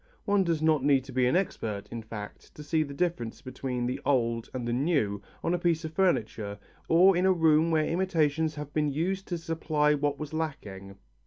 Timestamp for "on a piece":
5.43-5.85